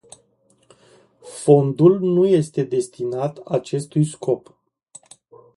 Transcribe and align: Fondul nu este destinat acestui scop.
Fondul 1.19 1.99
nu 1.99 2.25
este 2.27 2.63
destinat 2.63 3.37
acestui 3.37 4.05
scop. 4.05 4.57